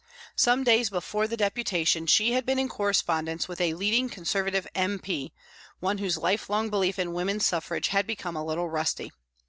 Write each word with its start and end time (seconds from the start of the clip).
Some 0.35 0.63
days 0.63 0.89
before 0.89 1.27
the 1.27 1.37
deputation, 1.37 2.07
she 2.07 2.31
had 2.31 2.43
been 2.43 2.57
in 2.57 2.67
correspondence 2.69 3.47
with 3.47 3.61
a 3.61 3.75
leading 3.75 4.09
Conservative 4.09 4.65
M.P., 4.73 5.31
one 5.79 5.99
whose 5.99 6.17
lifelong 6.17 6.71
belief 6.71 6.97
in 6.97 7.13
Woman 7.13 7.39
Suffrage 7.39 7.89
had 7.89 8.07
become 8.07 8.35
a 8.35 8.43
little 8.43 8.67
rusty. 8.67 9.11